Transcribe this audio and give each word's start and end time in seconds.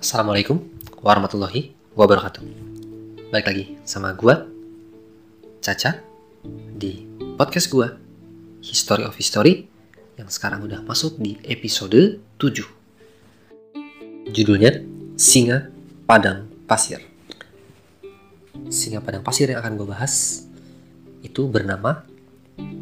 Assalamualaikum 0.00 0.64
warahmatullahi 1.04 1.76
wabarakatuh. 1.92 2.40
Balik 3.28 3.46
lagi 3.52 3.64
sama 3.84 4.16
gua 4.16 4.48
Caca 5.60 6.00
di 6.72 7.04
podcast 7.36 7.68
gua 7.68 8.00
History 8.64 9.04
of 9.04 9.12
History 9.20 9.68
yang 10.16 10.32
sekarang 10.32 10.64
udah 10.64 10.80
masuk 10.88 11.20
di 11.20 11.36
episode 11.44 12.16
7. 12.40 14.32
Judulnya 14.32 14.80
Singa 15.20 15.68
Padang 16.08 16.48
Pasir. 16.64 17.04
Singa 18.72 19.04
Padang 19.04 19.20
Pasir 19.20 19.52
yang 19.52 19.60
akan 19.60 19.76
gue 19.76 19.84
bahas 19.84 20.48
itu 21.20 21.44
bernama 21.44 22.08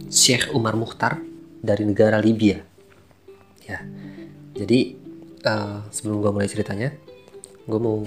Syekh 0.07 0.55
Umar 0.55 0.79
Mukhtar 0.79 1.19
dari 1.59 1.83
negara 1.83 2.23
Libya. 2.23 2.63
Ya, 3.67 3.83
jadi 4.55 4.95
uh, 5.43 5.83
sebelum 5.91 6.23
gue 6.23 6.31
mulai 6.31 6.47
ceritanya, 6.47 6.95
gue 7.69 7.77
mau 7.79 8.01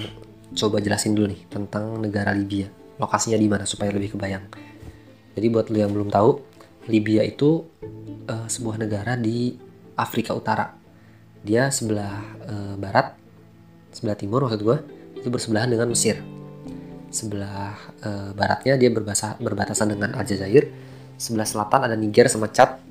coba 0.57 0.81
jelasin 0.81 1.13
dulu 1.13 1.29
nih 1.29 1.45
tentang 1.47 2.01
negara 2.01 2.33
Libya. 2.33 2.67
Lokasinya 2.97 3.37
di 3.37 3.47
mana 3.47 3.63
supaya 3.69 3.93
lebih 3.93 4.17
kebayang. 4.17 4.45
Jadi 5.37 5.47
buat 5.47 5.69
lo 5.69 5.77
yang 5.77 5.93
belum 5.93 6.09
tahu, 6.09 6.41
Libya 6.89 7.21
itu 7.21 7.63
uh, 8.25 8.47
sebuah 8.49 8.81
negara 8.81 9.13
di 9.15 9.55
Afrika 9.95 10.33
Utara. 10.33 10.73
Dia 11.45 11.69
sebelah 11.69 12.19
uh, 12.49 12.75
barat, 12.75 13.13
sebelah 13.93 14.17
timur 14.17 14.49
maksud 14.49 14.61
gue, 14.65 14.77
itu 15.21 15.29
bersebelahan 15.29 15.69
dengan 15.69 15.93
Mesir. 15.93 16.19
Sebelah 17.13 17.77
uh, 18.01 18.29
baratnya 18.33 18.75
dia 18.81 18.89
berbasa, 18.89 19.37
berbatasan 19.37 19.93
dengan 19.93 20.17
Aljazair, 20.17 20.73
sebelah 21.21 21.45
selatan 21.45 21.85
ada 21.85 21.95
Niger 21.95 22.25
sama 22.27 22.49
Chad. 22.49 22.81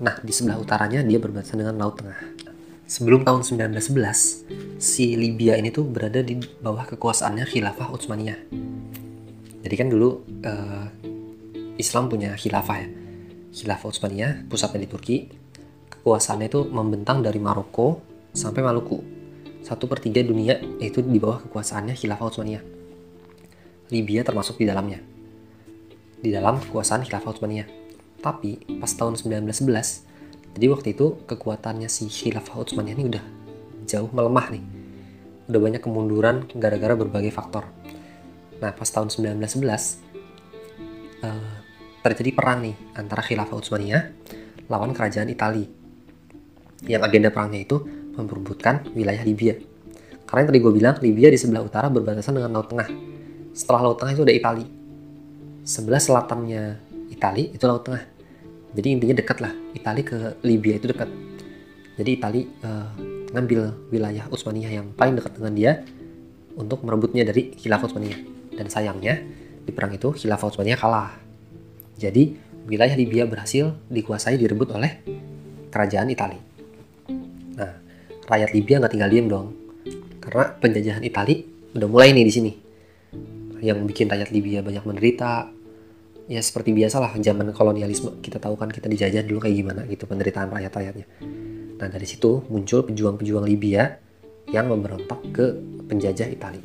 Nah, 0.00 0.18
di 0.20 0.32
sebelah 0.34 0.58
utaranya 0.58 1.06
dia 1.06 1.22
berbatasan 1.22 1.62
dengan 1.62 1.78
Laut 1.78 1.94
Tengah. 1.96 2.49
Sebelum 2.90 3.22
tahun 3.22 3.46
1911, 3.46 4.82
si 4.82 5.14
Libya 5.14 5.54
ini 5.54 5.70
tuh 5.70 5.86
berada 5.86 6.26
di 6.26 6.42
bawah 6.58 6.90
kekuasaannya 6.90 7.46
Khilafah 7.46 7.86
Utsmaniyah. 7.94 8.50
Jadi 9.62 9.74
kan 9.78 9.86
dulu 9.86 10.26
uh, 10.42 10.90
Islam 11.78 12.10
punya 12.10 12.34
khilafah 12.34 12.76
ya. 12.82 12.88
Khilafah 13.54 13.86
Utsmaniyah, 13.94 14.32
pusatnya 14.50 14.82
di 14.82 14.88
Turki. 14.90 15.16
Kekuasaannya 15.86 16.50
itu 16.50 16.66
membentang 16.66 17.22
dari 17.22 17.38
Maroko 17.38 18.02
sampai 18.34 18.58
Maluku. 18.66 18.98
Satu 19.62 19.86
per 19.86 20.02
tiga 20.02 20.26
dunia 20.26 20.58
itu 20.82 20.98
di 20.98 21.22
bawah 21.22 21.46
kekuasaannya 21.46 21.94
Khilafah 21.94 22.26
Utsmaniyah. 22.26 22.64
Libya 23.94 24.26
termasuk 24.26 24.58
di 24.58 24.66
dalamnya 24.66 24.98
di 26.18 26.34
dalam 26.34 26.58
kekuasaan 26.58 27.06
Khilafah 27.06 27.38
Utsmaniyah. 27.38 27.70
Tapi 28.18 28.82
pas 28.82 28.90
tahun 28.90 29.14
1911, 29.14 30.09
jadi 30.56 30.66
waktu 30.70 30.98
itu 30.98 31.22
kekuatannya 31.26 31.86
si 31.86 32.10
Khilafah 32.10 32.58
Utsmaniyah 32.58 32.96
ini 32.98 33.04
udah 33.16 33.24
jauh 33.86 34.10
melemah 34.10 34.46
nih. 34.50 34.64
Udah 35.50 35.60
banyak 35.60 35.82
kemunduran 35.82 36.46
gara-gara 36.54 36.94
berbagai 36.94 37.34
faktor. 37.34 37.66
Nah, 38.60 38.70
pas 38.76 38.86
tahun 38.86 39.10
1911 39.10 41.24
uh, 41.24 41.54
terjadi 42.04 42.30
perang 42.34 42.62
nih 42.64 42.76
antara 42.94 43.22
Khilafah 43.22 43.56
Utsmaniyah 43.56 44.02
lawan 44.70 44.94
kerajaan 44.94 45.28
Italia. 45.30 45.66
Yang 46.86 47.02
agenda 47.06 47.28
perangnya 47.34 47.60
itu 47.66 47.76
memperebutkan 48.14 48.94
wilayah 48.94 49.22
Libya. 49.26 49.54
Karena 50.24 50.46
yang 50.46 50.50
tadi 50.54 50.60
gue 50.62 50.72
bilang, 50.72 50.94
Libya 51.02 51.28
di 51.28 51.38
sebelah 51.38 51.66
utara 51.66 51.90
berbatasan 51.90 52.38
dengan 52.38 52.54
Laut 52.54 52.70
Tengah. 52.70 52.86
Setelah 53.50 53.90
Laut 53.90 53.98
Tengah 53.98 54.14
itu 54.14 54.22
ada 54.22 54.34
Italia 54.34 54.68
sebelah 55.64 56.00
selatannya 56.00 56.80
Itali 57.12 57.54
itu 57.54 57.64
Laut 57.66 57.84
Tengah. 57.86 58.04
Jadi 58.70 58.88
intinya 58.94 59.16
dekat 59.18 59.38
lah. 59.42 59.52
Itali 59.74 60.02
ke 60.06 60.38
Libya 60.46 60.78
itu 60.78 60.86
dekat. 60.90 61.10
Jadi 61.98 62.10
Itali 62.16 62.40
uh, 62.62 62.88
ngambil 63.34 63.90
wilayah 63.90 64.26
Utsmaniyah 64.30 64.72
yang 64.82 64.86
paling 64.94 65.18
dekat 65.18 65.36
dengan 65.38 65.52
dia 65.54 65.72
untuk 66.54 66.82
merebutnya 66.86 67.26
dari 67.26 67.50
Khilafah 67.54 67.90
Utsmaniyah. 67.90 68.20
Dan 68.54 68.66
sayangnya 68.70 69.18
di 69.66 69.70
perang 69.74 69.90
itu 69.94 70.14
Khilafah 70.14 70.54
Utsmaniyah 70.54 70.78
kalah. 70.78 71.18
Jadi 71.98 72.34
wilayah 72.66 72.94
Libya 72.94 73.26
berhasil 73.26 73.74
dikuasai 73.90 74.38
direbut 74.38 74.70
oleh 74.72 75.02
kerajaan 75.70 76.08
Itali. 76.10 76.38
Nah, 77.58 77.72
rakyat 78.26 78.50
Libya 78.54 78.78
nggak 78.80 78.92
tinggal 78.94 79.10
diem 79.10 79.26
dong. 79.26 79.48
Karena 80.22 80.54
penjajahan 80.56 81.02
Itali 81.02 81.42
udah 81.74 81.88
mulai 81.90 82.14
nih 82.14 82.24
di 82.26 82.32
sini. 82.32 82.52
Yang 83.60 83.84
bikin 83.92 84.06
rakyat 84.08 84.30
Libya 84.32 84.64
banyak 84.64 84.84
menderita, 84.88 85.52
ya 86.30 86.38
seperti 86.38 86.70
biasalah 86.70 87.10
zaman 87.18 87.50
kolonialisme 87.50 88.22
kita 88.22 88.38
tahu 88.38 88.54
kan 88.54 88.70
kita 88.70 88.86
dijajah 88.86 89.26
dulu 89.26 89.42
kayak 89.42 89.56
gimana 89.58 89.82
gitu 89.90 90.06
penderitaan 90.06 90.46
rakyat-rakyatnya. 90.54 91.06
Nah 91.82 91.88
dari 91.90 92.06
situ 92.06 92.46
muncul 92.46 92.86
pejuang-pejuang 92.86 93.42
Libya 93.50 93.98
yang 94.54 94.70
memberontak 94.70 95.18
ke 95.34 95.58
penjajah 95.90 96.30
Italia. 96.30 96.62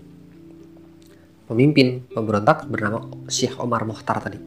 Pemimpin 1.50 2.06
pemberontak 2.14 2.70
bernama 2.70 3.09
Syekh 3.25 3.58
Omar 3.58 3.90
Mokhtar 3.90 4.22
tadi. 4.22 4.38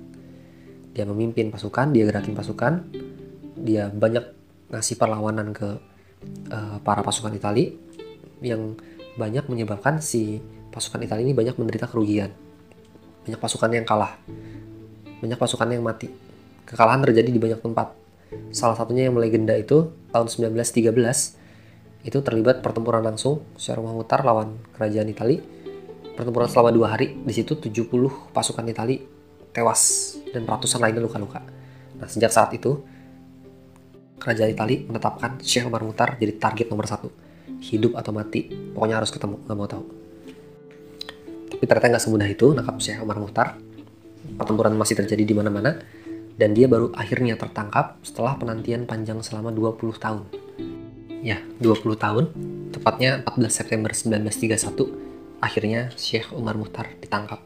Dia 0.95 1.03
memimpin 1.03 1.51
pasukan, 1.51 1.91
dia 1.91 2.07
gerakin 2.07 2.35
pasukan, 2.39 2.73
dia 3.59 3.91
banyak 3.91 4.23
ngasih 4.71 4.99
perlawanan 4.99 5.51
ke 5.51 5.79
uh, 6.51 6.79
para 6.83 7.03
pasukan 7.03 7.35
Italia 7.35 7.75
yang 8.39 8.79
banyak 9.19 9.51
menyebabkan 9.51 9.99
si 9.99 10.39
pasukan 10.71 11.03
Italia 11.03 11.27
ini 11.27 11.35
banyak 11.35 11.59
menderita 11.59 11.91
kerugian. 11.91 12.31
Banyak 13.27 13.39
pasukan 13.43 13.71
yang 13.75 13.87
kalah 13.87 14.15
banyak 15.19 15.39
pasukan 15.39 15.69
yang 15.71 15.83
mati. 15.83 16.11
Kekalahan 16.69 17.03
terjadi 17.03 17.31
di 17.33 17.41
banyak 17.41 17.61
tempat. 17.63 17.95
Salah 18.53 18.77
satunya 18.77 19.09
yang 19.09 19.17
melegenda 19.17 19.57
itu 19.57 19.91
tahun 20.13 20.29
1913 20.29 20.93
itu 22.07 22.19
terlibat 22.23 22.63
pertempuran 22.63 23.03
langsung 23.03 23.43
secara 23.59 23.83
memutar 23.83 24.23
lawan 24.23 24.61
kerajaan 24.77 25.09
Italia. 25.09 25.41
Pertempuran 26.15 26.51
selama 26.51 26.71
dua 26.75 26.95
hari, 26.95 27.15
di 27.15 27.33
situ 27.33 27.55
70 27.57 27.89
pasukan 28.35 28.67
Italia 28.67 28.99
tewas 29.55 30.15
dan 30.31 30.45
ratusan 30.47 30.79
lainnya 30.79 31.03
luka-luka. 31.03 31.43
Nah 31.99 32.07
sejak 32.07 32.31
saat 32.31 32.55
itu 32.55 32.79
kerajaan 34.19 34.51
Italia 34.51 34.85
menetapkan 34.87 35.43
Syekh 35.43 35.67
Umar 35.67 35.83
Mutar 35.83 36.19
jadi 36.19 36.37
target 36.37 36.71
nomor 36.71 36.87
satu. 36.87 37.11
Hidup 37.59 37.99
atau 37.99 38.15
mati, 38.15 38.47
pokoknya 38.71 39.03
harus 39.03 39.11
ketemu, 39.11 39.43
nggak 39.43 39.57
mau 39.59 39.67
tahu. 39.67 39.85
Tapi 41.49 41.65
ternyata 41.65 41.87
nggak 41.97 42.05
semudah 42.07 42.29
itu 42.29 42.47
nangkap 42.55 42.77
Syekh 42.79 43.03
Umar 43.03 43.19
Mutar 43.19 43.59
pertempuran 44.37 44.77
masih 44.77 44.99
terjadi 44.99 45.25
di 45.25 45.35
mana-mana 45.35 45.81
dan 46.39 46.55
dia 46.55 46.71
baru 46.71 46.95
akhirnya 46.95 47.35
tertangkap 47.35 47.99
setelah 48.07 48.39
penantian 48.39 48.87
panjang 48.87 49.19
selama 49.21 49.51
20 49.51 49.99
tahun. 49.99 50.23
Ya, 51.19 51.43
20 51.59 51.99
tahun, 51.99 52.25
tepatnya 52.71 53.27
14 53.27 53.51
September 53.51 53.91
1931, 53.91 55.43
akhirnya 55.43 55.91
Syekh 55.99 56.31
Umar 56.31 56.55
Muhtar 56.55 56.95
ditangkap 57.03 57.43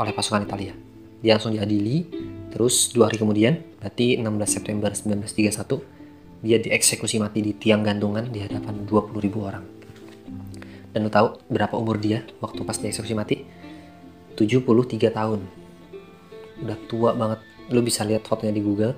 oleh 0.00 0.16
pasukan 0.16 0.48
Italia. 0.48 0.72
Dia 1.20 1.36
langsung 1.36 1.52
diadili, 1.52 2.08
terus 2.48 2.88
dua 2.96 3.12
hari 3.12 3.20
kemudian, 3.20 3.60
berarti 3.84 4.16
16 4.16 4.48
September 4.48 4.90
1931, 4.96 5.84
dia 6.40 6.56
dieksekusi 6.56 7.20
mati 7.20 7.44
di 7.44 7.52
tiang 7.52 7.84
gantungan 7.84 8.32
di 8.32 8.40
hadapan 8.40 8.88
20 8.88 9.20
ribu 9.20 9.44
orang. 9.44 9.64
Dan 10.96 11.04
lo 11.04 11.12
tahu 11.12 11.36
berapa 11.52 11.76
umur 11.76 12.00
dia 12.00 12.24
waktu 12.40 12.64
pas 12.64 12.80
dieksekusi 12.80 13.12
mati? 13.12 13.44
73 14.40 15.12
tahun 15.12 15.65
udah 16.62 16.78
tua 16.88 17.10
banget. 17.12 17.40
Lo 17.72 17.82
bisa 17.82 18.06
lihat 18.06 18.24
fotonya 18.24 18.54
di 18.54 18.62
Google. 18.62 18.94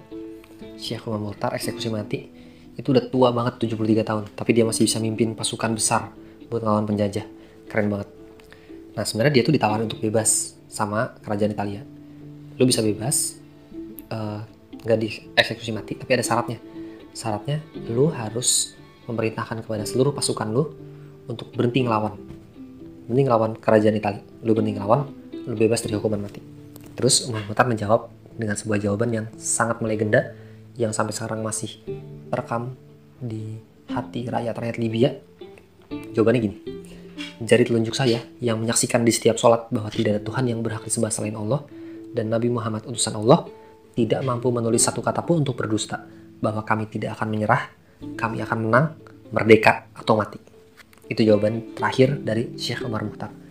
Syekh 0.78 1.06
Umar 1.10 1.32
Mukhtar 1.32 1.54
eksekusi 1.56 1.90
mati. 1.90 2.30
Itu 2.78 2.94
udah 2.94 3.10
tua 3.10 3.34
banget 3.34 3.58
73 3.58 4.06
tahun. 4.06 4.24
Tapi 4.34 4.50
dia 4.54 4.62
masih 4.62 4.86
bisa 4.86 5.02
mimpin 5.02 5.34
pasukan 5.34 5.74
besar 5.74 6.14
buat 6.46 6.62
ngelawan 6.62 6.86
penjajah. 6.86 7.26
Keren 7.66 7.90
banget. 7.90 8.08
Nah 8.94 9.04
sebenarnya 9.06 9.40
dia 9.40 9.42
tuh 9.46 9.54
ditawarin 9.54 9.86
untuk 9.90 10.00
bebas 10.02 10.58
sama 10.70 11.18
kerajaan 11.22 11.52
Italia. 11.54 11.82
Lo 12.58 12.64
bisa 12.66 12.82
bebas 12.82 13.38
uh, 14.10 14.42
nggak 14.78 14.98
dieksekusi 14.98 15.74
mati 15.74 15.98
tapi 15.98 16.14
ada 16.14 16.24
syaratnya. 16.24 16.58
Syaratnya 17.14 17.62
lo 17.90 18.14
harus 18.14 18.78
memerintahkan 19.10 19.66
kepada 19.66 19.82
seluruh 19.88 20.14
pasukan 20.14 20.48
lo 20.50 20.74
untuk 21.26 21.50
berhenti 21.54 21.82
ngelawan. 21.82 22.14
Berhenti 23.06 23.22
ngelawan 23.26 23.52
kerajaan 23.58 23.96
Italia. 23.98 24.22
Lo 24.46 24.54
berhenti 24.54 24.78
ngelawan 24.78 25.00
lo 25.48 25.54
bebas 25.56 25.82
dari 25.82 25.96
hukuman 25.96 26.22
mati 26.22 26.57
Terus 26.98 27.30
Umar 27.30 27.46
Mukhtar 27.46 27.70
menjawab 27.70 28.10
dengan 28.34 28.58
sebuah 28.58 28.82
jawaban 28.82 29.14
yang 29.14 29.26
sangat 29.38 29.78
melegenda 29.78 30.34
yang 30.74 30.90
sampai 30.90 31.14
sekarang 31.14 31.46
masih 31.46 31.78
terekam 32.26 32.74
di 33.22 33.62
hati 33.86 34.26
rakyat-rakyat 34.26 34.76
Libya. 34.82 35.14
Jawabannya 36.10 36.40
gini, 36.42 36.56
jari 37.38 37.62
telunjuk 37.62 37.94
saya 37.94 38.18
yang 38.42 38.58
menyaksikan 38.58 39.06
di 39.06 39.14
setiap 39.14 39.38
sholat 39.38 39.70
bahwa 39.70 39.94
tidak 39.94 40.18
ada 40.18 40.22
Tuhan 40.26 40.44
yang 40.50 40.58
berhak 40.58 40.82
disembah 40.82 41.14
selain 41.14 41.38
Allah 41.38 41.62
dan 42.10 42.34
Nabi 42.34 42.50
Muhammad 42.50 42.82
utusan 42.90 43.14
Allah 43.14 43.46
tidak 43.94 44.18
mampu 44.26 44.50
menulis 44.50 44.82
satu 44.82 44.98
kata 44.98 45.22
pun 45.22 45.46
untuk 45.46 45.54
berdusta 45.54 46.02
bahwa 46.42 46.66
kami 46.66 46.90
tidak 46.90 47.14
akan 47.14 47.30
menyerah, 47.30 47.62
kami 48.18 48.42
akan 48.42 48.58
menang, 48.66 48.98
merdeka 49.30 49.86
atau 49.94 50.18
mati. 50.18 50.42
Itu 51.06 51.22
jawaban 51.22 51.78
terakhir 51.78 52.18
dari 52.26 52.58
Syekh 52.58 52.82
Umar 52.82 53.06
Mukhtar 53.06 53.47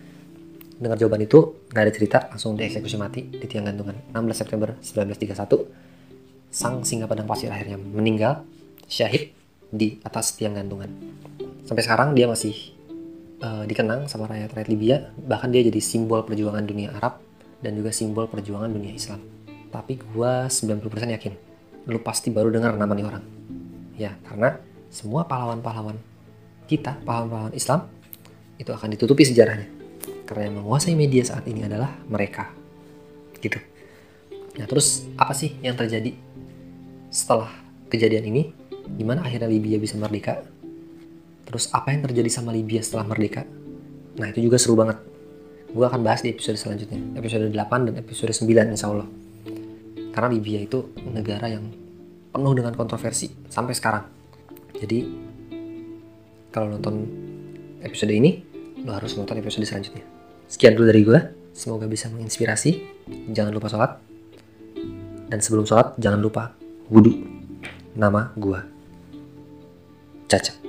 dengar 0.78 0.98
jawaban 0.98 1.26
itu 1.26 1.68
nggak 1.74 1.84
ada 1.84 1.94
cerita 1.94 2.18
langsung 2.30 2.54
dieksekusi 2.54 2.98
mati 3.02 3.26
di 3.26 3.46
tiang 3.50 3.66
gantungan 3.66 3.98
16 4.14 4.34
September 4.34 4.70
1931 4.80 6.54
sang 6.54 6.86
singa 6.86 7.10
padang 7.10 7.28
pasir 7.28 7.50
akhirnya 7.50 7.82
meninggal 7.82 8.46
syahid 8.86 9.34
di 9.68 10.00
atas 10.06 10.38
tiang 10.38 10.56
gantungan 10.56 10.90
sampai 11.68 11.84
sekarang 11.84 12.16
dia 12.16 12.30
masih 12.30 12.78
uh, 13.42 13.64
dikenang 13.68 14.10
sama 14.10 14.30
rakyat-rakyat 14.30 14.70
Libya, 14.70 14.96
bahkan 15.26 15.52
dia 15.54 15.62
jadi 15.66 15.82
simbol 15.82 16.24
perjuangan 16.26 16.64
dunia 16.64 16.94
Arab 16.96 17.22
dan 17.62 17.78
juga 17.78 17.94
simbol 17.94 18.30
perjuangan 18.30 18.70
dunia 18.70 18.94
Islam. 18.94 19.22
Tapi 19.70 20.00
gue 20.00 20.34
90% 20.48 21.16
yakin, 21.18 21.34
lu 21.90 22.00
pasti 22.02 22.32
baru 22.32 22.50
dengar 22.50 22.74
nama 22.78 22.94
nih 22.96 23.06
orang. 23.06 23.24
Ya, 23.98 24.16
karena 24.26 24.62
semua 24.94 25.26
pahlawan-pahlawan 25.26 25.98
kita, 26.70 27.02
pahlawan-pahlawan 27.04 27.54
Islam, 27.58 27.90
itu 28.58 28.70
akan 28.74 28.94
ditutupi 28.94 29.26
sejarahnya. 29.26 29.77
Karena 30.28 30.52
yang 30.52 30.60
menguasai 30.62 30.94
media 30.94 31.24
saat 31.24 31.48
ini 31.48 31.64
adalah 31.64 31.96
mereka. 32.12 32.52
Gitu. 33.40 33.58
Nah 34.60 34.66
terus 34.68 35.08
apa 35.16 35.32
sih 35.32 35.56
yang 35.64 35.80
terjadi 35.80 36.12
setelah 37.08 37.48
kejadian 37.88 38.28
ini? 38.28 38.44
Gimana 38.88 39.24
akhirnya 39.24 39.48
Libya 39.48 39.80
bisa 39.80 39.96
merdeka? 39.96 40.44
Terus 41.48 41.72
apa 41.72 41.96
yang 41.96 42.04
terjadi 42.04 42.28
sama 42.28 42.52
Libya 42.52 42.84
setelah 42.84 43.08
merdeka? 43.08 43.48
Nah 44.20 44.28
itu 44.28 44.44
juga 44.44 44.60
seru 44.60 44.76
banget. 44.76 45.00
Gue 45.72 45.86
akan 45.88 46.04
bahas 46.04 46.20
di 46.20 46.36
episode 46.36 46.60
selanjutnya. 46.60 47.00
Episode 47.16 47.48
8 47.48 47.88
dan 47.88 47.96
episode 47.96 48.36
9 48.36 48.74
insya 48.74 48.92
Allah. 48.92 49.08
Karena 50.12 50.28
Libya 50.34 50.60
itu 50.60 50.92
negara 51.08 51.48
yang 51.48 51.72
penuh 52.34 52.54
dengan 52.58 52.74
kontroversi 52.74 53.30
sampai 53.48 53.78
sekarang. 53.78 54.04
Jadi 54.76 55.00
kalau 56.50 56.74
nonton 56.74 57.06
episode 57.86 58.10
ini, 58.10 58.42
lo 58.82 58.98
harus 58.98 59.14
nonton 59.14 59.38
episode 59.38 59.68
selanjutnya. 59.68 60.17
Sekian 60.48 60.80
dulu 60.80 60.88
dari 60.88 61.04
gue. 61.04 61.20
Semoga 61.52 61.86
bisa 61.88 62.08
menginspirasi. 62.08 62.72
Jangan 63.36 63.52
lupa 63.52 63.68
sholat. 63.68 63.92
Dan 65.28 65.40
sebelum 65.44 65.68
sholat, 65.68 66.00
jangan 66.00 66.24
lupa 66.24 66.56
wudhu. 66.88 67.12
Nama 68.00 68.32
gue. 68.40 68.60
Caca. 70.28 70.67